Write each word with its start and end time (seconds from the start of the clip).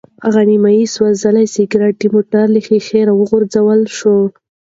هغه 0.25 0.41
نیم 0.49 0.65
سوځېدلی 0.93 1.45
سګرټ 1.55 1.93
د 1.99 2.03
موټر 2.13 2.45
له 2.53 2.59
ښیښې 2.65 3.01
راوغورځول 3.07 3.79
شو. 3.97 4.17